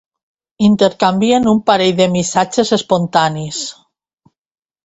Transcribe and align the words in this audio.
Intercanvien 0.67 1.45
un 1.51 1.59
parell 1.67 1.95
de 2.01 2.09
missatges 2.15 2.73
espontanis. 2.79 3.63